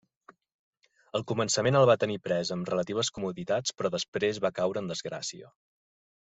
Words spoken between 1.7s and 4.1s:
el va tenir pres amb relatives comoditats però